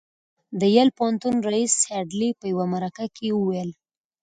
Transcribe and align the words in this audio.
د 0.59 0.61
يل 0.77 0.89
پوهنتون 0.97 1.35
رييس 1.47 1.73
هيډلي 1.91 2.29
په 2.39 2.45
يوه 2.51 2.65
مرکه 2.73 3.05
کې 3.15 3.27
وويل. 3.33 3.69